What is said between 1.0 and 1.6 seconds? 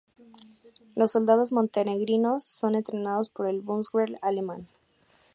soldados